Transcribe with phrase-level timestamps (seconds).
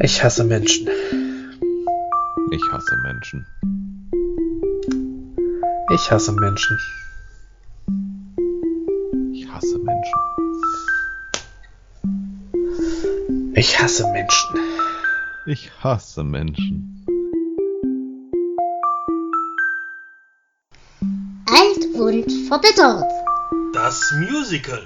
[0.00, 0.88] Ich hasse Menschen.
[2.50, 3.46] Ich hasse Menschen.
[5.92, 6.78] Ich hasse Menschen.
[9.32, 10.20] Ich hasse Menschen.
[13.54, 14.58] Ich hasse Menschen.
[15.46, 17.04] Ich hasse Menschen.
[21.46, 23.04] Alt und verbittert.
[23.74, 24.82] Das Musical.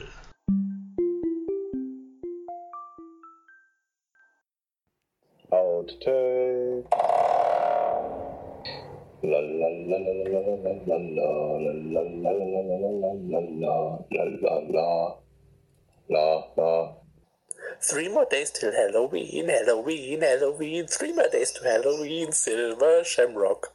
[18.16, 20.86] More days till Halloween, Halloween, Halloween.
[20.88, 23.72] Three more days to Halloween, Silver Shamrock.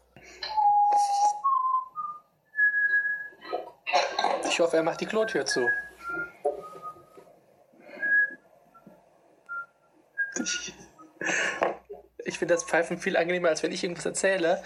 [4.50, 5.70] Ich hoffe, er macht die Klotür zu.
[10.42, 10.74] Ich,
[12.26, 14.64] ich finde das Pfeifen viel angenehmer, als wenn ich irgendwas erzähle.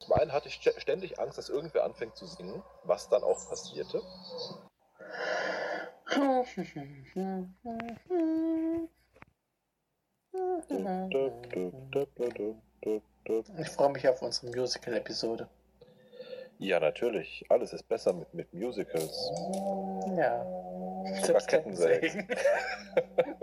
[0.00, 3.46] Zum einen hatte ich st- ständig Angst, dass irgendwer anfängt zu singen, was dann auch
[3.48, 4.00] passierte.
[13.58, 15.48] Ich freue mich auf unsere Musical-Episode.
[16.58, 17.44] Ja, natürlich.
[17.48, 19.30] Alles ist besser mit, mit Musicals.
[20.16, 20.44] Ja.
[21.22, 21.42] Sogar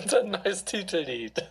[0.00, 1.42] Unser neues Titellied.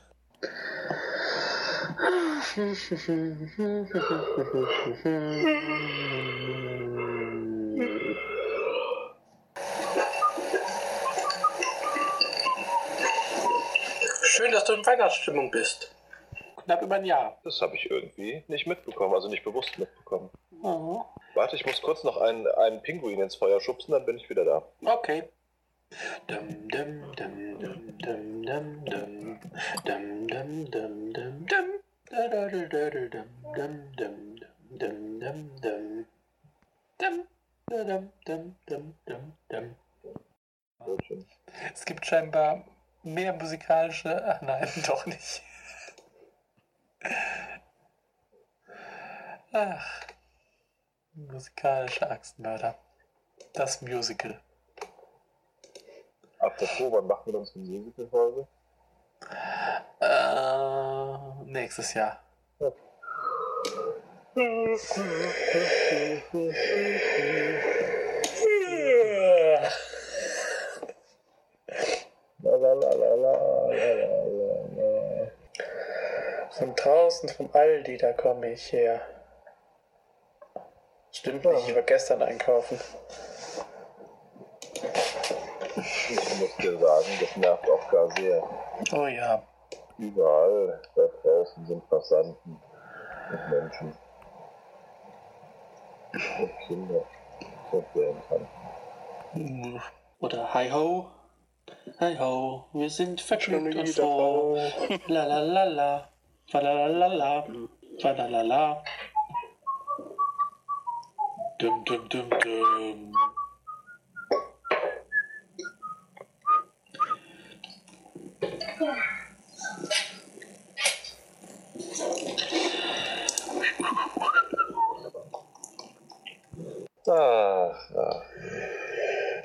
[14.24, 15.91] Schön, dass du in Weihnachtsstimmung bist.
[16.63, 17.38] Knapp über ein Jahr.
[17.44, 20.30] Das habe ich irgendwie nicht mitbekommen, also nicht bewusst mitbekommen.
[20.52, 21.02] Mhm.
[21.34, 24.46] Warte, ich muss kurz noch einen, einen Pinguin ins Feuer schubsen, dann bin ich wieder
[24.46, 24.63] da.
[24.86, 25.24] Okay.
[26.28, 27.37] Dum, dum, dum,
[28.47, 29.40] dum, dum,
[29.85, 30.68] dum, dum.
[30.72, 31.68] Dum, dum, dum.
[32.09, 34.40] Da, da, da, da, da, dum, dum, dum,
[34.80, 36.06] dum, dum, dum.
[36.97, 37.28] Dum,
[37.69, 39.75] da, dum, dum, dum, dum, dum.
[41.74, 42.63] Es gibt scheinbar
[43.03, 44.24] mehr musikalische.
[44.25, 45.44] Ach nein, doch nicht.
[49.52, 50.07] Ach.
[51.13, 52.78] Musikalische Axtmörder.
[53.53, 54.40] Das Musical.
[56.47, 58.47] Apropos, wann machen wir uns eine Musical-Folge?
[60.00, 62.24] Äh, nächstes Jahr.
[76.52, 79.02] Von draußen vom Aldi, da komme ich her.
[81.12, 82.80] Stimmt nicht, ich war gestern einkaufen.
[85.78, 88.42] Ich muss dir sagen, das nervt auch gar sehr.
[88.94, 89.42] Oh ja.
[90.00, 92.60] Überall da draußen sind Passanten
[93.32, 93.94] und Menschen.
[96.40, 97.04] Und Kinder.
[97.72, 99.82] Und interessant.
[100.20, 101.06] Oder Hi Ho.
[102.00, 104.58] Hi Ho, wir sind vergnügt und froh.
[105.08, 106.10] La la la la.
[106.50, 107.46] Fa la la la la.
[108.02, 108.84] Fa la la la.
[111.60, 113.27] Dum dum dum dum.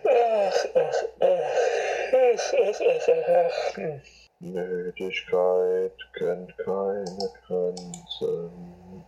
[0.05, 1.03] Ach, ach.
[4.41, 9.05] Müdigkeit kennt keine Grenzen.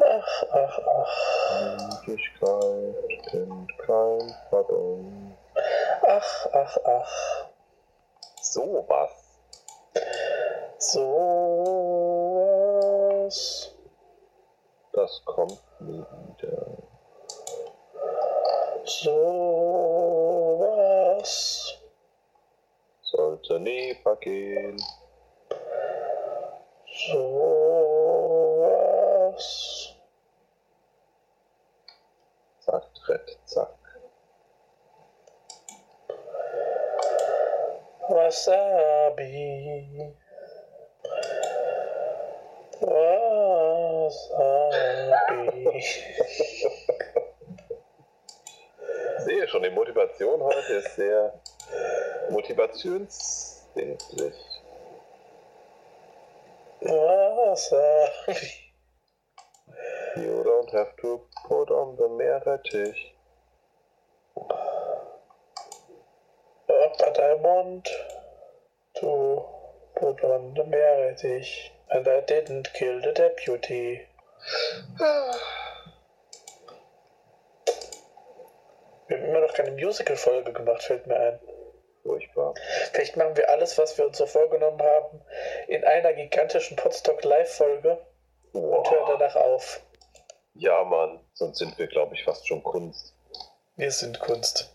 [0.00, 1.16] Ach, ach, ach.
[2.06, 2.94] Müdigkeit
[3.30, 5.36] kennt kein Pardon.
[6.06, 7.46] Ach, ach, ach.
[8.40, 9.10] Sowas.
[10.78, 11.02] So
[13.26, 13.72] was.
[14.92, 16.04] Das kommt And,
[16.42, 16.46] uh,
[23.02, 24.78] So it's a knee fucking.
[27.08, 27.88] Zoras.
[32.64, 33.68] Zack, Tritt, zack.
[38.10, 40.12] Wasabi.
[42.82, 44.85] Wasabi.
[49.24, 51.40] Sehe schon, die Motivation heute ist sehr
[52.30, 54.34] motivationsdienstlich.
[56.80, 58.52] Wasabi.
[60.16, 63.14] You don't have to put on the Meerrettich.
[66.66, 67.88] But I want
[69.00, 69.44] to
[69.96, 71.70] put on the Meerrettich.
[71.90, 74.06] And I didn't kill the deputy.
[79.08, 81.40] Wir haben immer noch keine Musical-Folge gemacht, fällt mir ein.
[82.02, 82.54] Furchtbar.
[82.92, 85.20] Vielleicht machen wir alles, was wir uns so vorgenommen haben,
[85.66, 87.98] in einer gigantischen Podstock Live-Folge
[88.52, 89.80] und hören danach auf.
[90.54, 93.14] Ja, Mann, sonst sind wir, glaube ich, fast schon Kunst.
[93.76, 94.70] Wir sind Kunst.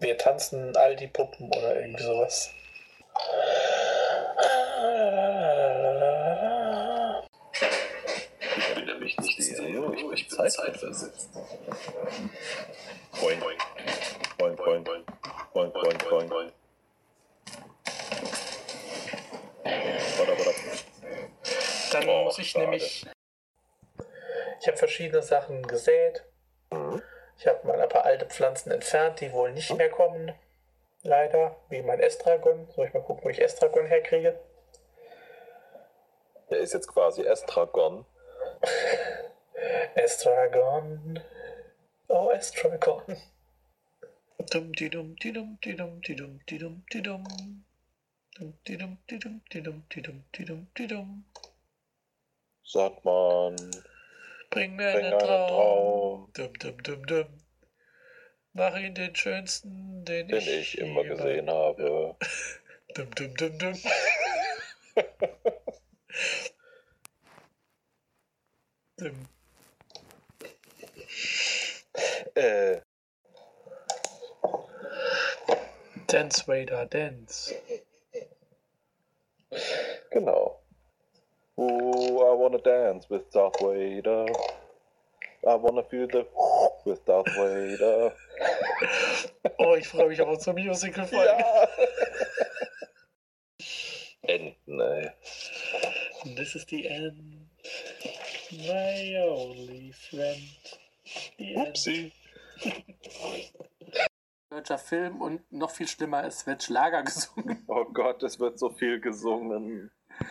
[0.00, 2.50] Wir tanzen all die Puppen oder irgendwie sowas.
[8.76, 9.56] Wieder mich nicht sehe,
[10.22, 11.28] ich mich Zeit versetzt.
[13.20, 13.58] Boing, boing,
[14.38, 15.04] boing, boing, boing,
[15.52, 16.52] boing, boing, boing, boing.
[19.64, 20.50] Bada, bada.
[21.92, 22.64] Dann Oh, muss ich schade.
[22.64, 23.06] nämlich.
[24.60, 26.24] Ich habe verschiedene Sachen gesät.
[26.70, 27.02] Mhm.
[27.38, 30.32] Ich habe mal ein paar alte Pflanzen entfernt, die wohl nicht mehr kommen.
[31.02, 31.56] Leider.
[31.70, 32.68] Wie mein Estragon.
[32.74, 34.38] Soll ich mal gucken, wo ich Estragon herkriege?
[36.50, 38.04] Der ist jetzt quasi Estragon.
[39.96, 41.20] Estragon.
[42.08, 43.16] Oh, Estragon.
[44.50, 47.24] Dum di dum di dum di dum di dum di dum di dum.
[48.38, 49.42] Dum di dum di dum
[50.30, 50.86] di dum di.
[52.64, 53.56] Sagt man.
[54.50, 55.48] Bring mir einen, Traum.
[55.48, 56.32] Traum.
[56.32, 57.40] Dum dum dum dum.
[58.52, 62.16] Mach ihn den schönsten, den, den ich, ich immer gesehen habe.
[62.94, 63.74] dum dum dum dum.
[68.96, 69.28] dum.
[76.06, 77.52] Dance Vader Dance.
[80.12, 80.56] genau.
[81.58, 84.26] Ooh, I wanna dance with Darth Vader.
[85.48, 86.26] I wanna feel the
[86.84, 88.12] with Darth Vader.
[89.58, 91.26] Oh, ich freue mich auf unsere Musical-Folge.
[91.26, 91.68] Ja!
[94.22, 95.10] Enten, ey.
[96.36, 97.46] This is the end.
[98.52, 100.40] My only friend.
[101.38, 102.12] The end.
[104.50, 107.64] Deutscher Film und noch viel schlimmer, es wird Schlager gesungen.
[107.68, 109.92] Oh Gott, es wird so viel gesungen.
[110.18, 110.30] Wenn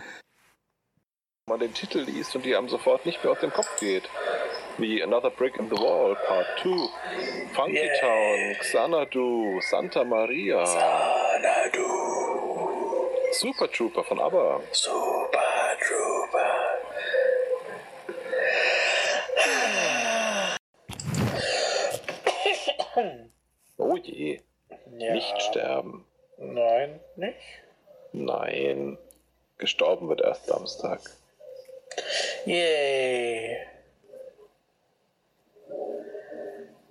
[1.48, 4.10] man den Titel liest und die einem sofort nicht mehr aus dem Kopf geht.
[4.78, 6.70] Wie Another Brick in the Wall, Part 2,
[7.54, 8.00] Funky Yeah.
[8.00, 10.66] Town, Xanadu, Santa Maria,
[13.32, 14.62] Super Trooper von ABBA.
[14.72, 15.19] Super
[23.90, 24.40] Oh je.
[25.00, 25.14] Ja.
[25.14, 26.06] Nicht sterben.
[26.38, 27.36] Nein, nicht?
[28.12, 29.00] Nein.
[29.58, 31.02] Gestorben wird erst Samstag.
[32.46, 33.58] Yay.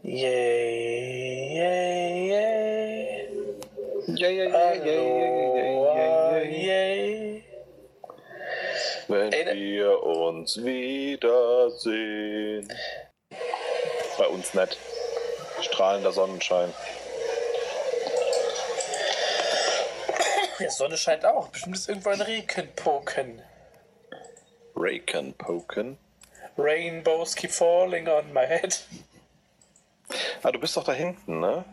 [0.03, 3.29] Yay, yay, yay.
[4.09, 7.45] Yay, yay, yay, yay, yay, yay,
[9.07, 11.89] Wenn Ey, ne- wir uns wiedersehen.
[14.19, 14.77] Bei uns nicht.
[15.63, 16.73] Strahlender Sonnenschein.
[20.61, 21.49] Die Sonne scheint auch.
[21.49, 23.43] Bestimmt ist irgendwo ein Regenpoken.
[24.75, 25.99] Raken Poken.
[26.57, 28.85] Rainbows keep falling on my head.
[30.43, 31.65] Ah, du bist doch da hinten, ne?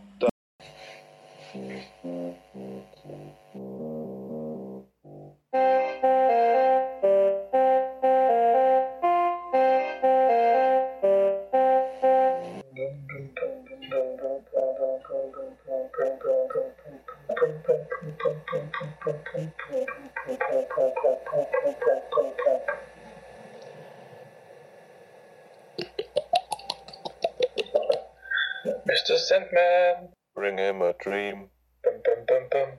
[28.88, 29.18] Mr.
[29.18, 30.10] Sandman.
[30.36, 31.50] Bring him a dream.
[31.84, 32.70] Bum, bum, bum, bum.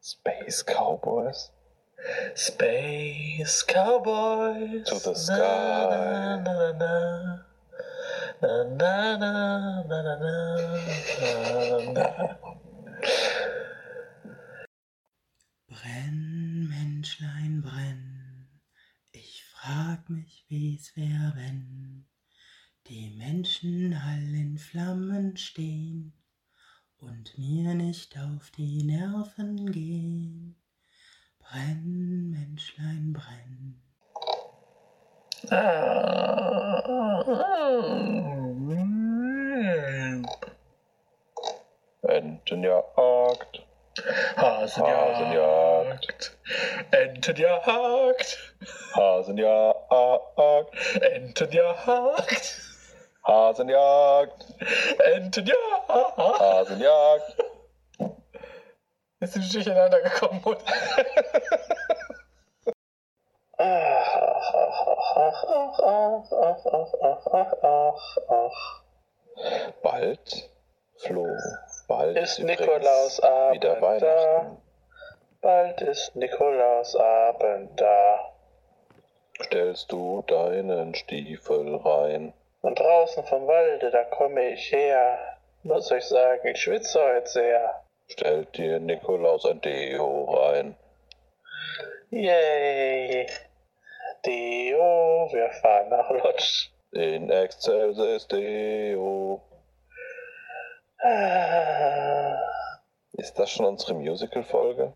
[0.00, 1.50] Space Cowboys.
[2.34, 4.86] Space Cowboys.
[4.86, 5.36] To the sky.
[5.36, 7.51] Na, na, na,
[8.42, 9.36] na, na,
[9.86, 10.36] na.
[15.68, 18.48] Brenn, Menschlein, brenn.
[19.12, 22.06] Ich frag mich, wie's wär, wenn
[22.88, 26.12] die Menschen all in Flammen stehen
[26.96, 30.56] und mir nicht auf die Nerven gehen.
[31.38, 33.91] Brenn, Menschlein, brenn.
[42.02, 43.62] Entenjagd.
[44.36, 46.36] Hasenjagd.
[46.90, 48.38] Entenjagd.
[48.94, 50.70] Hasenjagd.
[51.00, 52.62] Entenjagd.
[53.26, 54.44] Hasenjagd.
[54.98, 55.88] Entenjagd.
[55.88, 57.36] Hasenjagd.
[59.18, 60.56] Jetzt sind wir durcheinander gekommen.
[63.58, 63.62] Und
[69.82, 70.50] Bald,
[70.98, 71.26] Flo,
[71.88, 74.02] bald Ist Nikolausabend wieder Weihnachten.
[74.02, 74.56] da.
[75.40, 78.32] Bald ist Nikolausabend da.
[79.42, 82.32] Stellst du deinen Stiefel rein.
[82.60, 85.18] Und draußen vom Walde, da komme ich her.
[85.64, 87.82] Muss euch sagen, ich schwitze heute sehr.
[88.08, 90.76] Stellt dir Nikolaus ein Deo rein.
[92.12, 93.26] Yay.
[94.26, 96.68] Deo, wir fahren nach Lodz.
[96.92, 99.40] In Excelsis Deo.
[100.98, 102.36] Ah,
[103.12, 104.92] Ist das schon unsere Musical-Folge?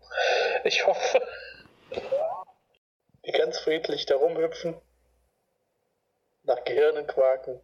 [0.63, 1.19] Ich hoffe.
[3.25, 4.75] Die ganz friedlich da rumhüpfen,
[6.43, 7.59] nach Gehirnen quaken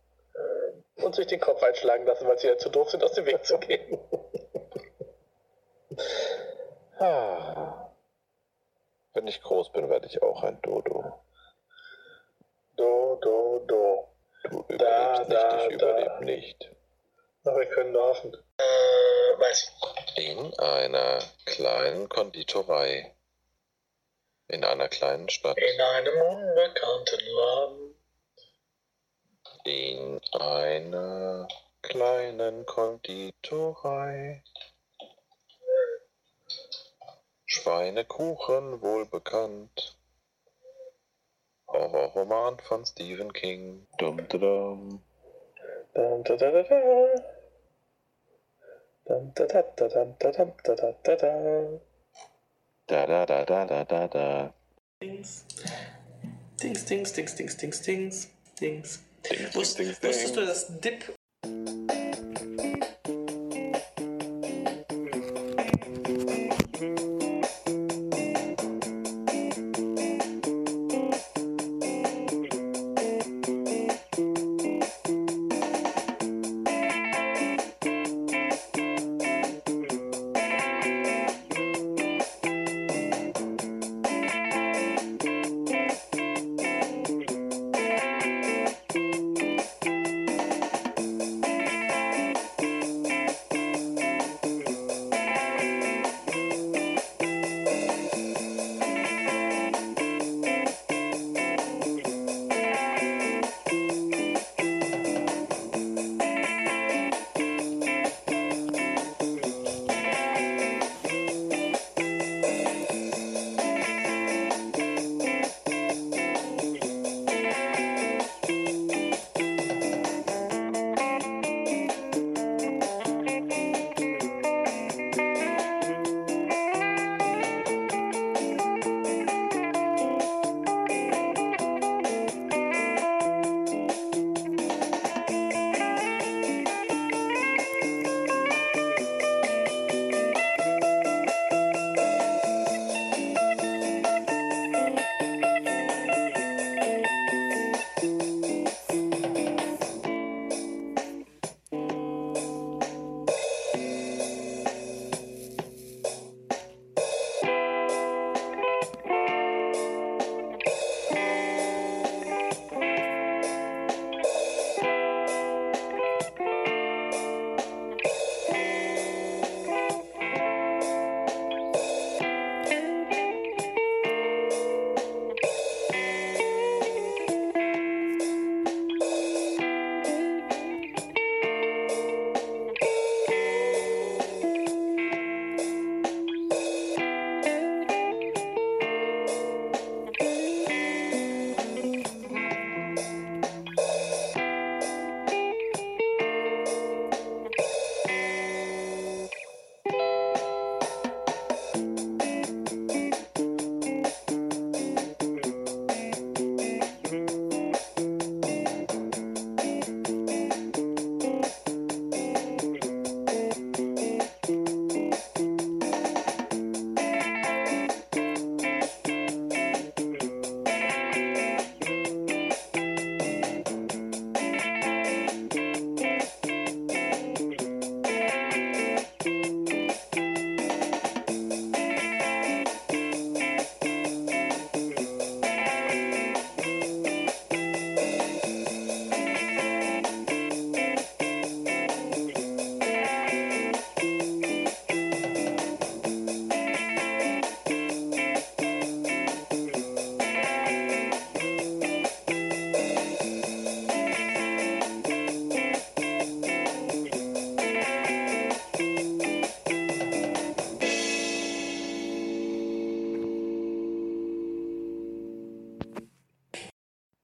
[0.95, 3.45] und sich den Kopf einschlagen lassen, weil sie ja zu doof sind, aus dem Weg
[3.45, 3.99] zu gehen.
[6.97, 7.72] Ah.
[9.13, 11.19] Wenn ich groß bin, werde ich auch ein Dodo.
[12.75, 14.07] Do, do, do.
[14.43, 16.71] Du überlebst Da, nicht, da, ich überlebe nicht.
[17.45, 18.33] Aber wir können hoffen.
[18.57, 19.71] Äh, weiß
[20.15, 20.29] ich.
[20.29, 23.13] In einer kleinen Konditorei.
[24.47, 25.57] In einer kleinen Stadt.
[25.57, 27.95] In einem unbekannten Laden.
[29.65, 31.47] In einer
[31.81, 34.43] kleinen Konditorei.
[37.53, 39.95] Schweinekuchen wohl bekannt.
[41.67, 43.85] Horrorroman von Stephen King.
[43.99, 45.03] Dum dum.
[45.93, 47.23] Dum, da, da, da, da.
[49.05, 51.79] Dum, da, da, da, dum, da, dum, da, da, da, da.
[52.87, 54.53] Da da da da da da da.
[54.99, 55.45] Dings.
[56.59, 58.29] Dings, Dings, Dings, Dings, Dings, Dings,
[58.59, 59.03] Dings.
[59.29, 61.15] Dings, dings, dings, wusstest du, dass Dip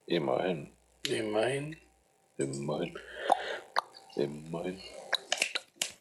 [0.09, 0.71] Immerhin.
[1.07, 1.77] Immerhin.
[2.39, 2.97] Immerhin.
[4.15, 4.81] Immerhin.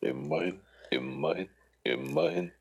[0.01, 0.61] Immerhin.
[0.91, 1.51] Immerhin.
[1.85, 2.53] Immerhin.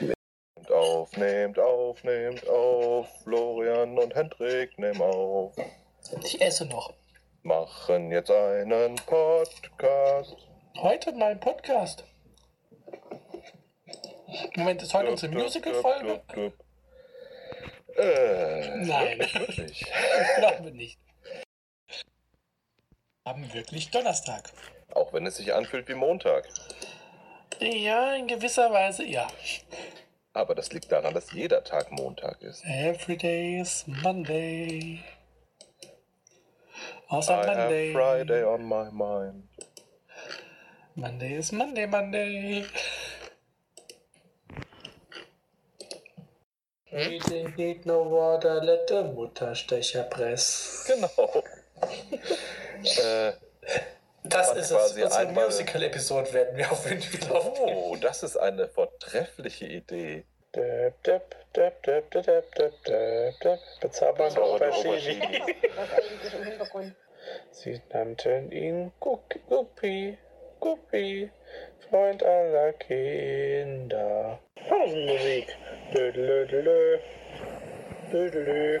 [0.00, 3.22] Nehmt auf, nehmt auf, nehmt auf.
[3.22, 5.54] Florian und Hendrik, nehmen auf.
[6.24, 6.92] Ich esse noch.
[7.44, 10.36] Machen jetzt einen Podcast.
[10.78, 12.02] Heute mein Podcast.
[14.56, 16.52] Moment, ist heute unsere Musical-Folge?
[17.96, 19.18] Äh, Nein.
[19.34, 19.84] Wirklich.
[20.38, 20.98] Glauben wir nicht.
[23.24, 24.50] Haben wirklich Donnerstag.
[24.94, 26.48] Auch wenn es sich anfühlt wie Montag.
[27.60, 29.28] Ja, in gewisser Weise ja.
[30.32, 32.64] Aber das liegt daran, dass jeder Tag Montag ist.
[32.64, 35.00] Every day is Monday.
[37.08, 37.92] Außer I have Monday.
[37.92, 39.48] Friday on my mind.
[40.94, 42.64] Monday is Monday, Monday.
[46.98, 50.84] We didn't need no water, let the Mutterstecher press.
[50.86, 51.42] Genau.
[53.02, 53.32] äh,
[54.24, 54.92] Das ist es.
[54.96, 57.76] Unsere Musical-Episode werden wir auf Windspiel aufnehmen.
[57.76, 60.24] oh, das ist eine vortreffliche Idee.
[60.52, 61.34] Bezaubernd
[63.80, 65.46] Bezaubernde Aubergine.
[65.76, 66.94] Was eigentlich im Hintergrund?
[67.50, 70.16] Sie nannten ihn Guck- Guppi,
[70.60, 71.30] Guppy,
[71.88, 74.38] Freund aller Kinder.
[74.68, 75.56] Pausenmusik.
[75.92, 76.98] Dödelödelö.
[78.12, 78.80] Dödelö.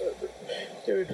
[0.83, 1.05] Du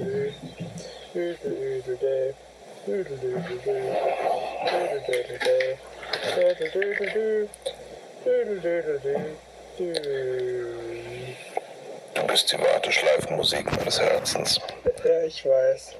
[12.27, 14.61] bist die Warteschleifenmusik meines Herzens.
[15.03, 15.95] Ja, ich weiß.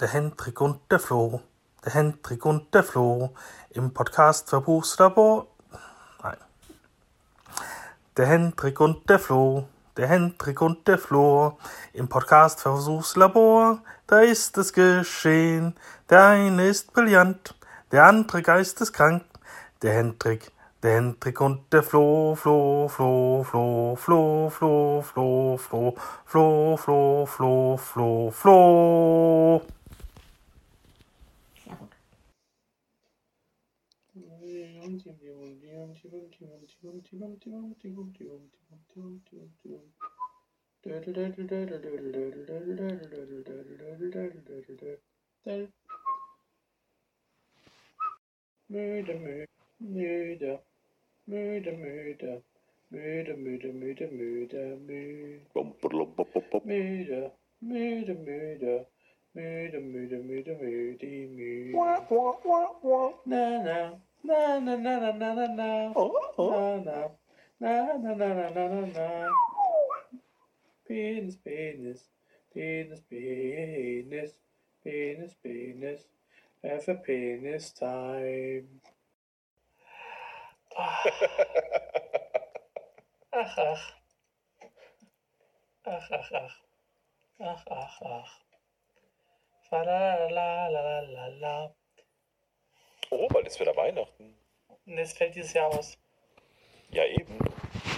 [0.00, 1.40] Der Hendrik und der Flo.
[1.86, 3.30] Der Hendrik und der Flo.
[3.70, 5.46] Im Podcast Verbuchslabor.
[6.20, 6.36] Nein.
[8.16, 9.68] Der Hendrik und der Flo.
[9.96, 11.58] Der Hendrik und der Flo.
[11.92, 13.78] Im Podcast Versuchslabor.
[14.08, 15.76] Da ist es geschehen.
[16.10, 17.54] Der eine ist brillant.
[17.92, 19.22] Der andere geisteskrank.
[19.80, 20.50] Der Hendrik.
[20.82, 25.94] Der Hendrik und der Flo, Flo, Flo, Flo, Flo, Flo, Flo, Flo,
[26.26, 29.75] Flo, Flo, Flo, Flo, Flo.
[48.68, 50.60] Murder, murder,
[51.26, 52.42] murder, murder.
[52.98, 55.32] Müde, müde, müde, müde, müde.
[56.80, 57.26] Müde,
[57.60, 58.86] müde, müde.
[59.34, 61.72] Müde, müde, müde, müde, müde.
[63.26, 64.00] Na, na.
[64.24, 66.12] Na na na na na oh.
[66.38, 67.08] na na.
[67.60, 69.08] Na na na na na na na.
[70.86, 72.08] Penis, penis,
[72.54, 74.32] penis, penis,
[74.84, 76.00] penis, penis.
[76.62, 78.80] Have a penis time.
[80.78, 81.06] ach,
[83.58, 83.92] ach.
[85.86, 86.62] Ach, ach, ach.
[87.40, 88.30] Ach, ach, ach.
[89.70, 91.68] Fa la la la la la la.
[93.10, 94.34] Oh, bald ist wieder Weihnachten.
[94.86, 95.96] Und es fällt dieses Jahr aus.
[96.90, 97.38] Ja, eben.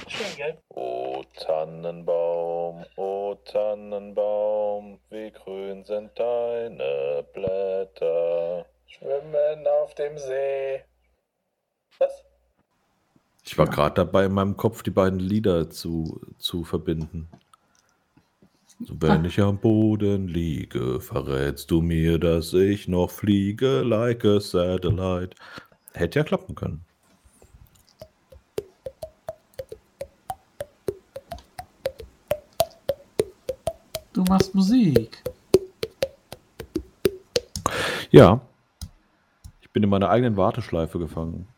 [0.07, 0.59] Schön, gell?
[0.71, 8.66] O Tannenbaum, o Tannenbaum, wie grün sind deine Blätter.
[8.87, 10.83] Schwimmen auf dem See.
[11.99, 12.25] Was?
[13.44, 17.29] Ich war gerade dabei, in meinem Kopf die beiden Lieder zu, zu verbinden.
[18.81, 25.35] Wenn ich am Boden liege, verrätst du mir, dass ich noch fliege, like a satellite.
[25.95, 26.85] Hätte ja klappen können.
[34.12, 35.23] Du machst Musik.
[38.11, 38.41] Ja.
[39.61, 41.49] Ich bin in meiner eigenen Warteschleife gefangen.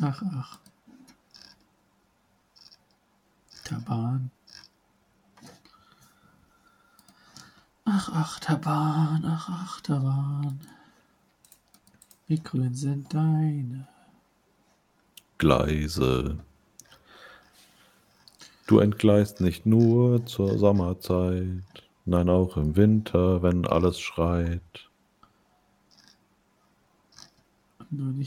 [0.00, 0.58] Ach, ach.
[3.68, 4.30] Achterbahn.
[8.00, 10.60] Ach, Achterbahn, ach, Achterbahn.
[12.28, 13.88] Wie grün sind deine
[15.36, 16.38] Gleise.
[18.68, 21.64] Du entgleist nicht nur zur Sommerzeit,
[22.04, 24.88] nein auch im Winter, wenn alles schreit.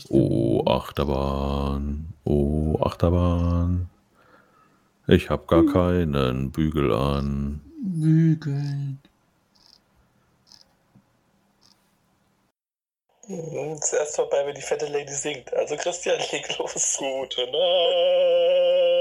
[0.09, 3.89] Oh Achterbahn, oh Achterbahn.
[5.07, 7.61] Ich hab gar keinen Bügel an.
[7.81, 8.99] Bügeln.
[13.81, 15.53] Zuerst vorbei, wenn die fette Lady singt.
[15.53, 16.97] Also Christian, leg los.
[16.97, 19.00] Gute Nacht.